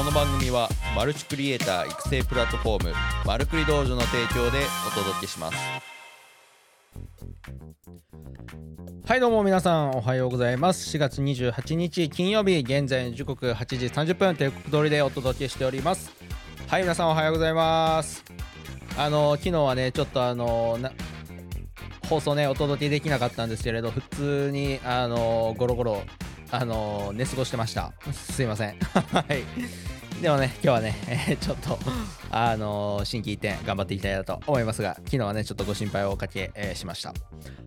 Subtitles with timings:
[0.00, 2.94] この番組はマルチクリエイター育成プラットフォーム
[3.26, 5.58] マルクリ道場の提供でお届けします。
[9.06, 10.96] はいどうも皆さんおはようございます。
[10.96, 16.10] 4月28日金曜日現在の時刻8時30分帝国通りでお届けしております。
[16.66, 18.24] はい皆さんおはようございます。
[18.96, 20.92] あの昨日はねちょっとあのな
[22.08, 26.02] 放送ねお届けできなかったんですけれど普通にあのゴロゴロ
[26.50, 27.92] あの寝過ごしてました。
[28.12, 28.78] すいません。
[29.12, 29.89] はい。
[30.20, 31.78] でもね今日はね、え ーちょっと
[32.30, 37.14] あの心機一転頑張っていきたいなと思いますが昨日はねちょっとご心配をおかけ、えーしました。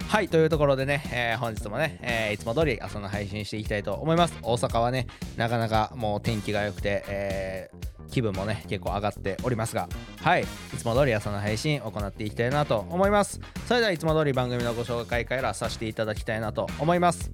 [0.07, 4.35] はいというところでね、えー本日もね、えいつも通り朝の配信していきたいと思います。
[4.44, 7.71] 大阪はねなかなかもう天気が良くて、え
[8.11, 9.89] 気分もね結構上がっておりますが
[10.22, 10.45] はいい
[10.77, 13.39] つも通り朝の配信行っていきたいなと思います。
[13.67, 17.31] それではいつも通り番組のご紹介からさせていただきたいなと思います。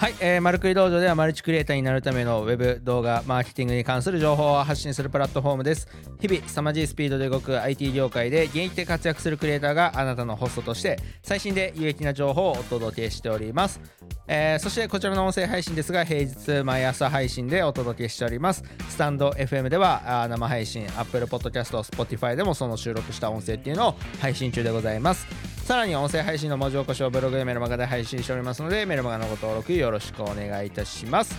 [0.00, 5.88] はい、えー、マルクリ道場ではマルチクリエイターになるためのウェブ動画マーケティングに関する情報を発信するプラットフォームです。
[6.22, 13.78] 日々凄まじいスピードで動く IT 業界で現役で活躍するクリエイターがあなたのホストとして最新で有益な情報をお届けしております、
[14.26, 18.64] えーそしてこちらの音声配信ですが平日毎朝配信でお届けしております。
[18.88, 25.50] スタンド FM では生配信 Apple Podcast Spotify でもその収録した音声っていうのを配信中でございます。
[25.70, 31.34] さらに音声配信の文字起こしをブログやメルマガで配信しておりますのでメルマガのご登録よろろしくお願いいたします。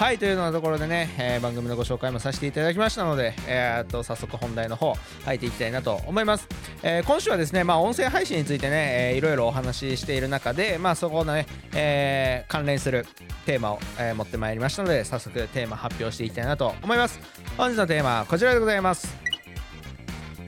[0.00, 4.94] はいというようなところでね、えー番組のご紹介もさせていただきましたので、えーっと早速本題の方
[5.26, 6.48] 入っていきたいなと思います、
[6.82, 13.06] えー今週はですね、まあ、音声配信についてね、えーいろいろお話ししている中で、まあ、そこのね、え関連する
[13.44, 17.20] テーマを、え持ってまいりましたので早速テーマ発表していきたいなと思います。
[17.58, 19.19] 本日のテーマはこちらでございます。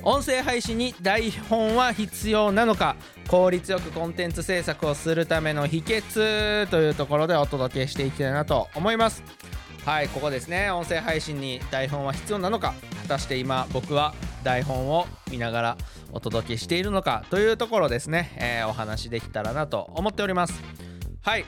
[0.05, 2.97] 音声配信に台本は必要なのか
[3.29, 9.23] 効率よくコンテンツ制作をするための秘訣というところでお届けしていきたいなと思います。
[9.85, 10.71] はいここですね。
[10.71, 12.75] 音声配信に台本は必要なのか。
[13.03, 15.77] 果たして今僕は台本を見ながら
[16.13, 20.63] お届けしているのかというところですね、えーお話できたらなと思っております。
[21.23, 21.45] はい。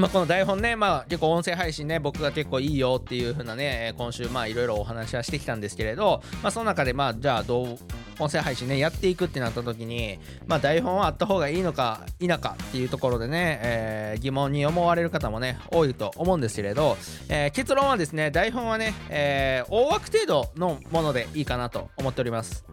[0.00, 7.78] まあ、この台本ね、まあ、結構音声配信ね、僕が結構いいよっていう風なね、今週、まあ、いろいろお話はしてきたんですけれど、まあ、その中で、まあ、じゃあ、どう、
[8.18, 16.96] 音声配信ね、やっていくってなった時に、まあ、台本はあった方がいいのか否かっていうところでね、えー疑問に思われる方もね、多いと思うんですけれど、
[17.28, 22.64] えー結論はですね、台本はね、えー大枠程度のものでいいかなと思っております。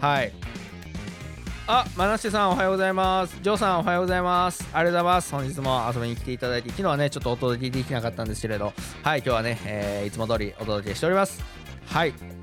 [0.00, 0.32] はい。
[1.66, 3.38] あ、マナシテさんおはようございます。
[3.40, 4.68] ジョーさんおはようございます。
[4.74, 5.32] ありがとうございます。
[5.32, 11.42] 本日も遊びに来ていただいて、昨日はね、ちょっとお届けできなかったんですけれど、はい、今日はね、えーいつも通りお届けしております。
[11.86, 12.33] はい。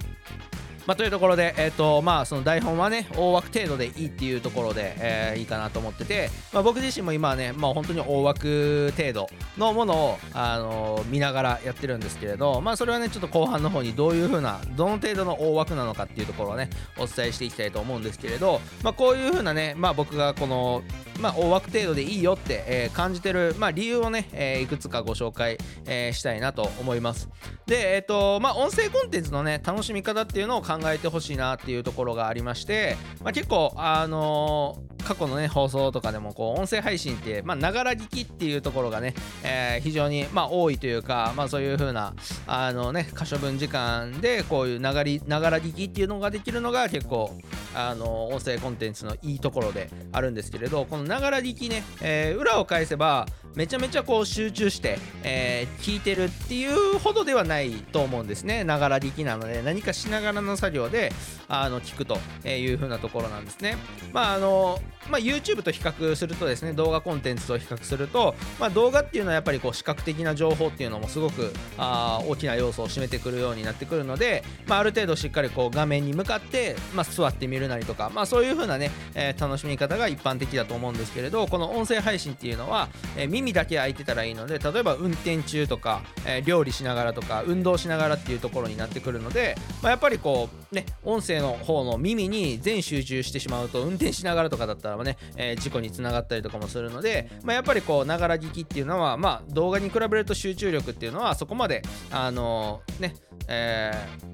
[0.88, 20.84] まあ、というところで、えっ、と、まあ、その台本はね、大枠程度でいいっていうところで、えーいいかなと思ってて、まあ、僕自身も今はね、まあ、本当に大枠程度のものを、あのー見ながらやってるんですけれど、まあ、それはね、ちょっと後半の方にどういう風な、どの程度の大枠なのかっていうところをね、お伝えしていきたいと思うんですけれど、まあ、こういう風なね、まあ、僕がこの、
[21.20, 27.30] まあ、大枠程度でいいよって、えー感じてる、まあ、理由をね、えーいくつかご紹介、えーしたいなと思います。
[27.66, 39.14] で、えっ、と、まあ、音声コンテンツのね、楽しみ方っていうのを考考えてほしいなっていうところがありまして、まあ、結構、あのー過去のね、放送とかでも、こう、音声配信って、ま、ながら聞きっていうところがね、
[39.44, 42.14] えー非常に、まあ、多いというか、まあ、そういう風な、
[42.46, 47.32] あのね、可処分時間で、こういうながり、ながら聞きっていうのができるのが結構、
[47.74, 58.64] あの音声コンテンツのいいところであるんですけれどこのながら聞きね、えー裏を返せばめちゃめちゃこう集中して、えー聞いてるっていうほどではないと思うんですね。
[58.64, 61.12] ながら聞きなので何かしながらの作業で
[61.48, 63.78] あの聞くという風なところなんですね。
[64.14, 64.80] まああの
[65.10, 103.16] まあ、YouTube と比較するとですね動画コンテンツと比較すると、まあ、動画っていうのはやっぱりこう視覚的な情報っていうのもすごくあ大きな要素を占めてくるようになってくるので、まあ、ある程度しっかりこう画面に向かって、まあ、座ってみるなりとか、まあ、そういう風なね、えー楽しみ方が一般的だと思うんですけれどこの音声配信っていうのは、えー耳だけ開いてたらいいので例えば運転中とか、えー料理しながらとか運動しながらっていうところになってくるので、まあ、やっぱりこうね音声の方の耳に全集中してしまうと運転しながらとかだったらね、えー事故につながったりとかもするので、まあ、やっぱりこうながら聞きっていうのは、まあ、動画に比べると集中力っていうのはそこまであのね
[103.48, 104.32] えー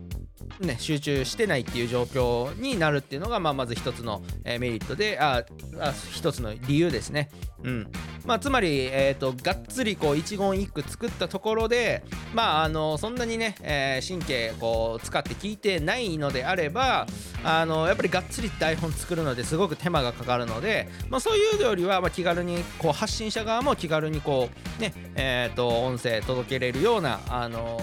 [0.59, 5.43] ね、集中してないっていう状況になるっていうのが、まあ、まず一つの、えーメリットであ
[5.79, 7.29] あ一つの理由ですね。
[7.63, 7.91] うん
[8.25, 17.07] まあ、つまり、えーと、がっつりこう一言一句作ったところで、まあ、あのそんなにね、えー、神経こう使って聞いてないのであれば
[17.49, 27.79] あのやっぱりがっつり台本作るのですごく手間がかかるので、まあ、そういうよりは、ま、気軽にこう発信者側も気軽にこうね、えーと、音声届けれるようなあの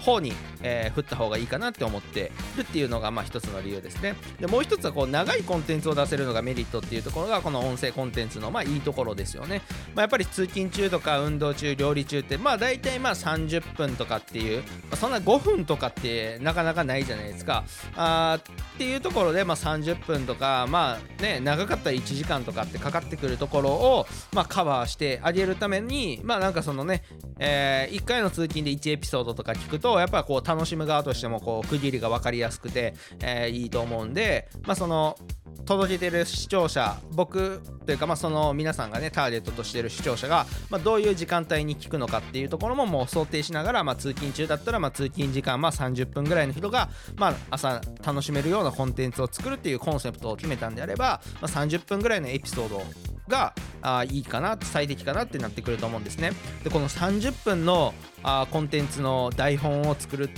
[0.00, 0.32] 方に、
[0.62, 4.14] えー、振った方がいいかなって思ってるっていうのがまあ一つの理由ですね。
[4.40, 9.62] でもう一つはこう長いコンテンツを出せるのがメリットっていうところがこの音声コンテンツのまあいいところですよね、
[9.94, 17.64] まあ、やっぱり通勤中とか運動中料理中ってまあ大体まあ30分とかっていう、まあ、そんな5分とかってなかなかないじゃないですか。
[17.96, 27.02] あっていうところでまあ30分とかまあね長かったら1時間とかってかかってくるところをまあカバーしてあげるためにまあなんかそのね、
[27.38, 35.16] えー、1回の通勤で1エピソードとか聞くとやっぱこう楽しむ側としてもこう区切りが分かりやすくて、えー、いいと思うんで、まあ、その
[35.64, 52.82] 届けてる視聴者僕というかまあその皆さんがねターゲットとしてる視聴者が、まあ、どういう時間帯に聞くのかっていうところももう想定しながら、まあ、通勤中だったらまあ通勤時間まあ30分ぐらいの人が、まあ、朝楽しめるようなコンテンツを作るっていうコンセプトを決めたんであれば、まあ、30分ぐらいのエピソードを
[53.28, 56.32] があいいかな最適かなってなってくると思うんですね
[56.62, 60.30] でこの30分のあコンテンツの台本を作る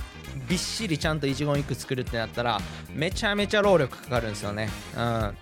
[0.49, 2.61] びっしりちゃんと一言一句作るってなったら
[2.93, 4.69] めちゃめちゃ労力かかるんですよね。
[4.97, 5.37] うん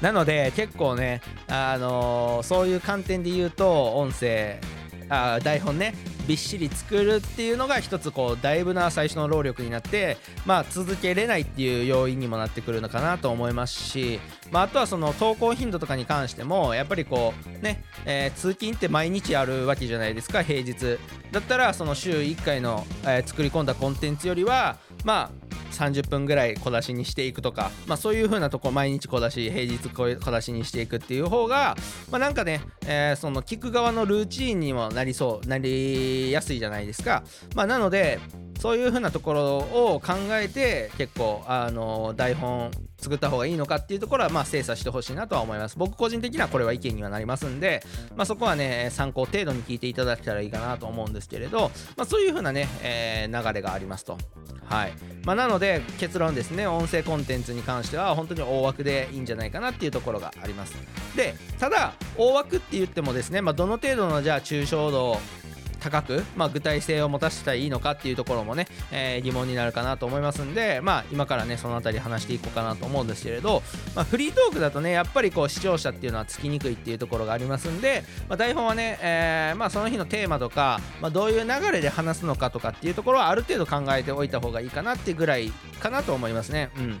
[0.00, 4.60] なので結構ね、あのー、そういう観点で言うと音声
[5.08, 5.94] あ台本ね
[6.26, 10.16] びっしり作るっていうのが一つこうだいぶな最初の労力になって
[10.46, 20.98] まあ続けれないっていう要因にもなってくるのかなと思いますし、まあ、あとはその投稿頻度とかに関してもやっぱりこうね、え、通勤って毎日あるわけじゃないですか平日。
[21.32, 25.43] だったらその週1回の、え、作り込んだコンテンツよりはまあ
[25.74, 31.76] 30分ぐらい小出しにしていくとか、まあ、そういう風なとこ毎日小出し平日小出しにしていくっていう方が、
[32.10, 37.24] まあ、なんかね、えー、その聞く側のルーチンにもなりそうなりやすいじゃないですか、
[37.54, 38.20] まあ、なので
[38.64, 45.76] そういう風なところを考えて結構あの台本作った方がいいのかっていうところはまあ精査してほしいなとは思います。
[45.76, 47.82] 僕個人的にはこれは意見にはなりますんで、
[48.16, 54.16] まあ、そこはね参考程度に聞いていただけたらいいかなと思うんですけれど、まあ、そういう風なね、えー、流れがありますと。
[54.64, 54.94] はい。
[55.26, 56.66] まあ、なので結論ですね。
[56.66, 60.74] 音声コンテンツに関しては本当に大枠でいいんじゃないかなっていうところがあります。
[61.14, 65.18] でただ大枠って言ってもですね、まあ、どの程度のじゃあ抽象度
[65.84, 73.62] 高く、まあ、具体性を持たせたらいいのかっていうところもね、えー、疑問になるかなと思いますんで、まあ、今からねその辺り話していこうかなと思うんですけれど、
[73.94, 85.50] まあ、フリートークだとねやっぱりこう視聴者っていうのはつきにくいっていうところがありますんで、まあ、台本はね、えーまあ、その日のテーマとか、まあ、どういう流れで話すのかとかっていうところはある程度考えておいた方がいいかなっていうぐらい
[85.80, 86.70] かなと思いますね。
[86.78, 87.00] うん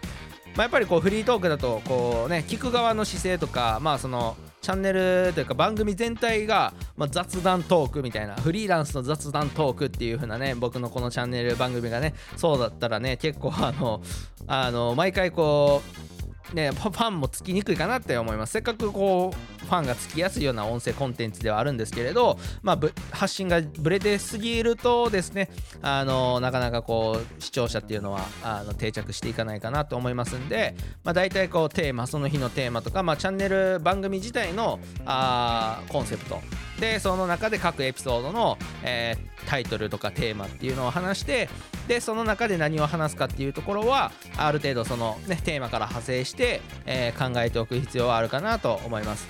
[0.56, 14.00] まあ、やっぱりこうフリートークだとこうね聞く側の姿勢とかまあそのチャンネルというか番組全体が、まあ、雑談トークみたいなフリーランスの雑談トークっていう風なね僕のこのチャンネル番組がねそうだったらね結構あの
[14.46, 16.14] あの毎回こう
[16.54, 18.52] ね、ファンもつきにくいかなって思います。
[18.52, 22.78] せっかくこうファンがつきやすいような音声コンテンツではあるんですけれど、まあ、
[23.10, 25.50] 発信がぶれてすぎるとですね
[25.82, 36.40] あのなかなかこう視聴者っていうのはあの定着していかないかなと思いますんで、まあ、大体こうテーマその日のテーマとか、まあ、チャンネル番組自体のあコンセプト
[36.80, 41.48] でその中で各エピソードの、えー、タイトルとかテーマっていうのを話して
[41.88, 49.26] でその中で何を話すかっていうところはある程度その、ね、テーマから派生して、えー、考えておく必要はあるかなと思います。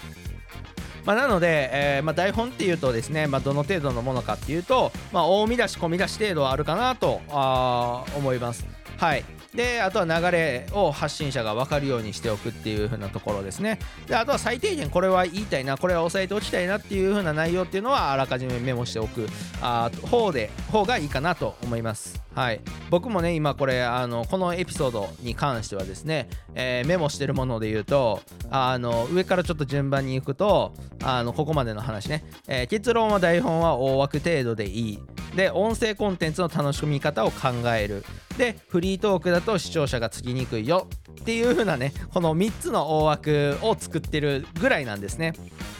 [1.04, 8.66] まあ、なので、えーまあ、台本っていうとですね、まあ、どの程度のものかっていうと、まあ、大見出し小見出し程度はあるかなとあ思います。
[8.96, 13.78] はいであとは流れを発信者が分かるようにしておくっていう風なところですね。
[14.06, 19.28] であとは最低限これは言いたいなこれは押さえておきたいなっていう風な内容っていうのはあらかじめメモしておく
[19.62, 22.20] あ方で方がいいかなと思います。
[22.34, 22.60] はい。
[22.90, 34.98] 僕もね今これあのこのエピソードに関してはですね、えー、メモしてるもので言うとあの上からちょっと順番に行くとあのここまでの話ね、えー、結論は台本は大枠程度でいい。
[35.36, 38.04] で音声コンテンツの楽しみ方を考える。
[38.38, 40.88] でフリートークだと視聴者がつきにくいよ
[41.20, 45.34] っていう風なねこの3つの大枠を作ってるぐらいなんですね。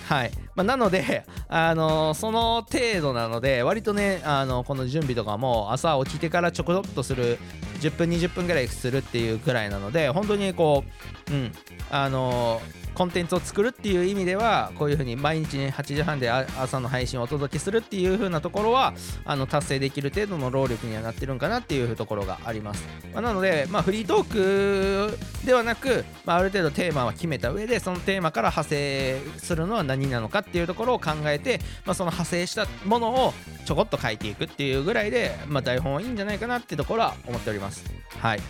[0.09, 7.39] はい、まあ、なので、 あのー、その程度なので割とね、あのこの準備とかも朝起きてからちょこっとする
[7.81, 10.85] 10分20分ぐらいするっていうぐらいなので本当にこ
[11.29, 11.53] ううん
[11.91, 33.35] あのーコンテンツを作るっていう意味ではこういうふうに毎日、ね、8時半で朝の配信をお届けするっていう風なところはあの達成できる程度の労力にはなってるんかなっていうところがあります、まあ、なので、まあ、フリートークではなく、まあ、ある程度テーマは決めた上でそのテーマから派生するのは何なのかっていうところを考えて、まあ、その派生したものを
[33.65, 37.85] ちょこっと書いていくっていうぐらいで、まあ、台本はいいんじゃないかなってところは思っております。
[38.19, 38.41] はい。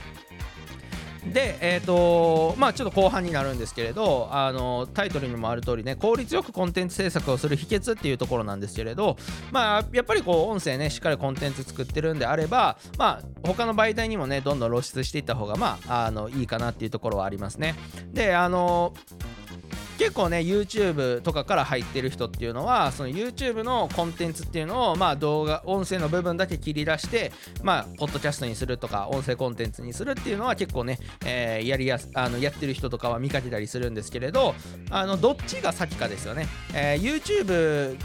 [1.33, 9.17] で、えーとまあ、ちょっと後半になるんですけれどあのタイトルにもある通りね効率よくコンテンツ制作をする秘訣っていうところなんですけれど、
[9.51, 17.75] まあ、やっぱりこう音声ねしっかりコンテンツ作ってるんであれば、まあ、他の媒体にもねどんどん露出していった方が、まあ、あのいいかなっていうところはありますね。
[18.13, 18.93] であの
[19.99, 27.33] 結構ね YouTube とかから入ってる人っていうのはその YouTube のコンテンツっていうのをまあ動画音声の部分だけ切り出して
[27.63, 34.55] まあポッドキャストにするとか音声コンテンツにするっていうのは結構ね、えー、やりやすあのやってる人とかは見かけたりするんですけれど
[34.91, 37.97] あのどっちが先かですよね、えー、YouTube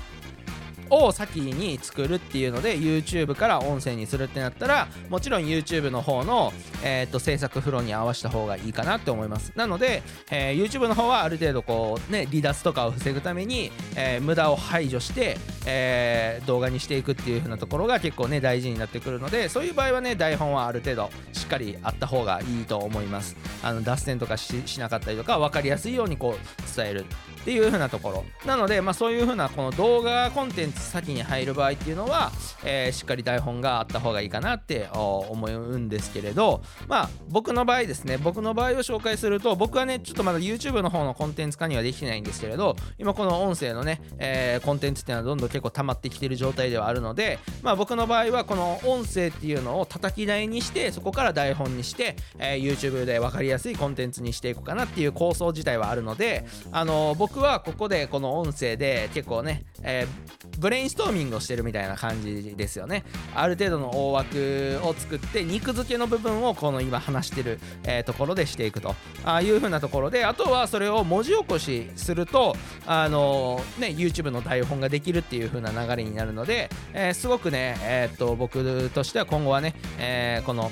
[0.89, 6.53] を先に作るっていうので YouTube から音声にするってなったらもちろん YouTube の方の、
[6.83, 9.51] えー、と制作フローに合わせた方がいいかなって思います。
[9.55, 23.35] なので、えー、YouTube の方はある程度こうね離脱とかを防ぐために、えー、無駄を排除して、えー、動画にしていくっていう風なところが結構ね大事になってくるのでそういう場合はね台本はある程度しっかりあった方がいいと思います。
[23.63, 27.05] あの脱線とかしなかったりとか分かりやすいようにこう伝える。
[27.41, 28.25] っていう風なところ。
[28.45, 32.31] なので、まあ、そういう風なこの動画コンテンツ先に入る場合っていうのは、
[32.63, 38.17] えー、しっかり台本があった方がいいかなって思うんですけれどまあ僕の場合ですね。
[38.17, 63.03] 僕の場合を紹介すると僕はねちょっとまだ YouTube の方のコンテンツ化にはできてないんですけれど今この音声のね、えー、コンテンツっていうのはどんどん結構溜まってきてる状態ではあるのでまあ僕の場合はこの音声っていうのを叩き台にしてそこから台本にして、えー、YouTube で分かりやすいコンテンツにしていこうかなっていう構想自体はあるのであの僕僕はここでこの音声で結構ね、えー、ブレインストーミングをしてるみたいな感じですよね。
[63.35, 68.95] ある程度の大枠を作って肉付けの部分をこの今話してる、えー、ところでしていくと。
[69.23, 72.55] あいう風なところであとはそれを文字起こしすると
[72.87, 80.71] あのー、ね YouTube の台本ができるっていう風な流れになるので、えー、すごくねえっと僕としては今後はね、えこの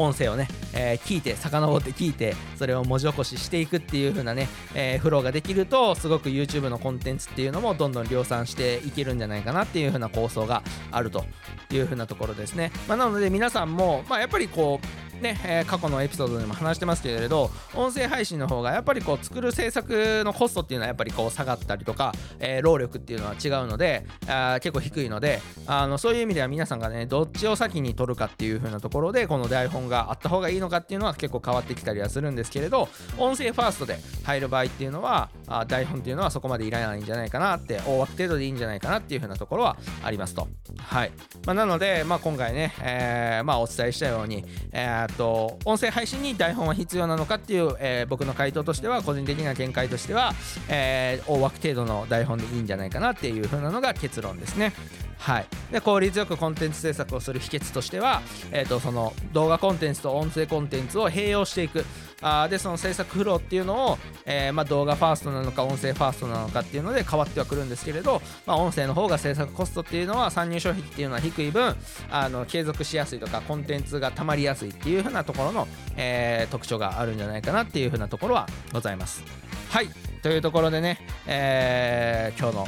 [0.00, 11.24] 音声をね、えー、聞いて遡って聞いてそれを文字起こししていくっていう風なね、えー、フローができるとすごく YouTube のコンテンツっていうのもどんどん量産していけるんじゃないかなっていう風な構想があると
[11.70, 32.88] いう風なところですね、まあ、なので皆さんも、まあ、やっぱりこうね、えー、過去のエピソードでも話してますけれど音声配信の方がやっぱりこう作る制作のコストっていうのはやっぱりこう下がったりとか、えー、労力っていうのは違うのであ結構低いのであのそういう意味では皆さんがねどっちを先に取るかっていう風なところでこの台本があった方がいいのかっていうのは結構変わってきたりはするんですけれど
[33.18, 40.48] 音声ファーストで入る場合っていうのはあ台本っていうのはそこまでいらないんじゃないかなって大枠程度でいいんじゃないかなっていう風なところはありますと
[40.78, 41.12] はい、
[41.46, 50.32] まあ、なので、まあ、今回ね、えー、まあお伝えしたようにえー、っと音声配信に台本は必要なのかっていう、えー、僕の回答としては個人的な見解としては、
[50.68, 54.72] え、大枠程度の台本でいいんじゃないかなっていう風なのが結論ですね。
[55.20, 58.22] はい、で効率よくコンテンツ制作をする秘訣としては、
[58.52, 61.84] えーと、その動画コンテンツと音声コンテンツを併用していく
[62.22, 71.74] あでその制作フローっていうのを、えー、まあ、動画ファーストなのか音声ファーストなのかっていうので変わってはくるんですけれど、まあ、音声の方が制作コストっていうのは参入障壁っていうのは低い分
[72.10, 79.22] あの継続しやすいとかコンテンツがたまりやすいっていう風なところの、えー、特徴があるんじゃないかなっていう風なところはございます。
[79.68, 79.88] はい
[80.22, 82.66] というところでね、えー、今日の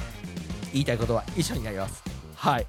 [0.73, 2.12] 言いたいことは以上になります。
[2.43, 2.67] はい。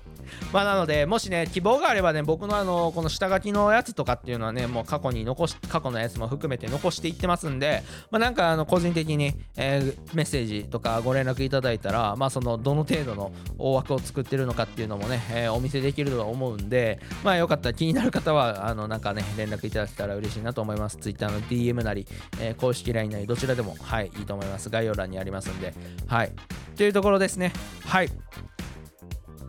[0.52, 20.98] まあなのでもしね希望があればね僕のあのこの下書きのやつとかっていうのはねもう過去に残し過去のやつも含めて残していってますんでまあなんかあの個人的に、えー、メッセージとかご連絡いただいたらまあそのどの程度の大枠を作ってるのかっていうのもね、えー、お見せできるとは思うんでまあよかったら気になる方はあのなんかね連絡いただけたら嬉しいなと思います。
[20.98, 22.06] Twitter の DM なり、
[22.40, 24.70] えー、公式 LINE なりどちらでもはいいいと思います。
[24.70, 25.74] 概要欄にありますんで。
[26.06, 26.32] はい。
[26.78, 27.52] というところですね。
[27.88, 28.10] はい。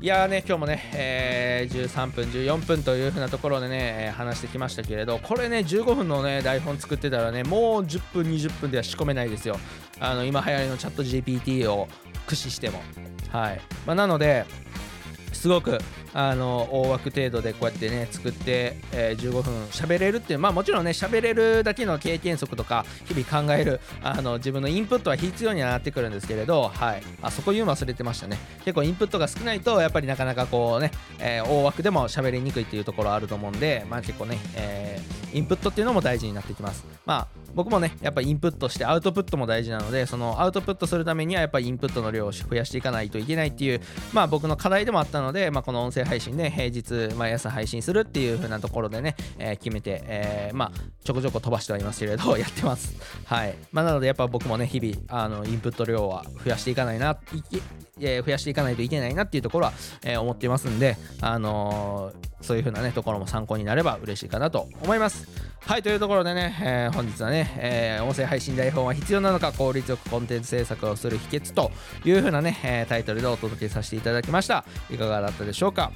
[0.00, 9.56] いやーね、今日もね、えー、13分、14分というふうなところでね、話してきましたけれど、これね、15分のね、台本作ってたらね、もう10分、20分では仕込めないですよ。
[10.00, 11.88] あの、今流行りのチャット GPT を
[12.26, 12.82] 駆使しても。
[13.30, 13.60] はい。
[13.86, 14.44] まあ、なので、
[15.44, 15.78] すごく
[16.14, 27.02] あの大枠程度でこうやってね作って、えー、15分喋れるっていうまあもちろんね喋れるだけの経験則とか日々考えるあの自分のインプットは必要にはなってくるんですけれどはい。
[27.20, 28.38] あそこ言うの忘れてましたね。
[28.64, 36.86] 結構インプットが少ないとやっぱりなかなかこうね、えー、大枠でも喋りにくいっていうところあると思うんでまあ結構ね、えー、インプットっていうのも大事になってきます。
[37.04, 43.80] まあ僕もねやっぱインプットしてアウトプットも大事なのでそのアウトプットするためにはやっぱりインプットの量を増やしていかないといけないっていう
[44.12, 50.72] まあ僕の課題でもあったので、まあ、この音声配信で平日毎朝配信するっていう風なところでね、えー、決めて、えー、まあ
[51.04, 52.94] ちょこちょこ飛ばしてはいますけれど やってます
[53.24, 57.16] はいまあなのでやっぱ僕もね日々あのインプット量は増やしていかないな
[58.00, 65.28] え増やしていかないといけないなっていうところは、えー、思ってますんで、あのー、そういう風なねところも参考になれば嬉しいかなと思います。
[65.60, 71.72] はいというところでね、えー、本日はね、えー、音声配信台本は必要なのか効率よくコンテンツ制作をする秘訣と
[72.04, 74.64] いう風なね、え、タイトルでお届けさせていただきました。
[74.90, 75.92] いかがだったでしょうか。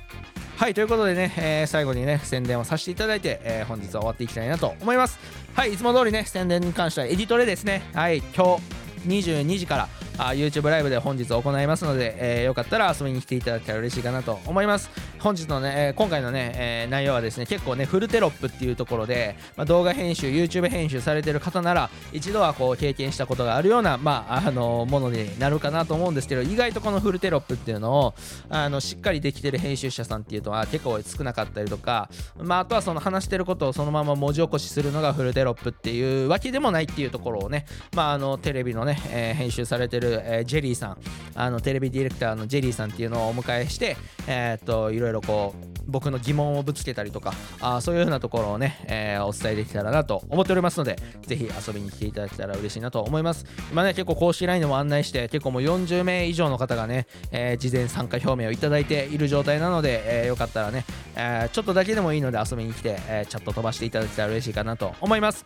[0.58, 5.20] はいということでね、えー、最後にね宣伝をさせていただいて、えー、本日は終わっていきたいなと思います。
[5.54, 7.88] はいいつも通りね宣伝に関してはエディトレですね。
[7.94, 8.62] はい今日
[9.06, 9.88] 22時から
[10.18, 14.90] あ YouTube ライブで本日行いますので、えー、よかったら遊びに来ていただけたら嬉しいかなと思います。
[15.20, 28.14] 本日のね、え、今回のね、えー、内容はですね結構ねフルテロップっていうところで、まあ、動画編集 YouTube 編集されてる方なら一度はこう経験したことがあるような、まあ、あのものになるかなと思うんですけど意外とこのフルテロップっていうのを
[28.48, 40.98] あのしっかりできてる編集者さんっていうのは結構少なかったりとか、まあ、あとはその話してることをそのまま文字起こしするのがフルテロップっていうわけでもないっていうところをね、まあ、あのテレビのね、えー、編集されてる、えー、ジェリーさん
[41.34, 43.96] あのテレビディレクターのジェリーさんっていうのをお迎えして、
[44.26, 53.46] え、っといろいろこう僕の疑問をぶつけたりとかあそういう風なところをね、えー、お伝えできたらなと思っておりますのでぜひ遊びに来ていただけたら嬉しいなと思います。
[53.72, 60.84] 今ね結構公式 LINE でも案内して結構もう40名以上の方がね、えー、事前参加表明をいただいている状態なので、えー、よかったらね、
[61.16, 65.44] えちょっとだけでもいいので遊びに来て、えチャット飛ばしていただけたら嬉しいかなと思います。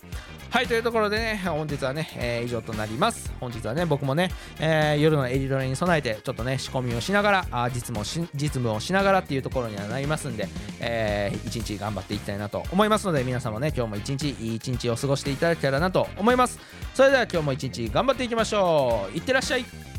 [0.50, 3.32] はいというところでね本日はね、え以上となります。
[3.40, 4.30] 本日はね僕もね、
[4.60, 10.48] え夜のエディトレに備えてちょっとね仕込みをしながらあ実務をし実務をしながらっていうところにはなりますんで、
[10.80, 16.58] えー、一日頑張っていきたいなと思いますので皆様ね今日も一日いい一日を過ごしていただけたらなと思います。
[16.94, 19.16] それでは今日も一日頑張っていきましょう。
[19.16, 19.91] いってらっしゃい。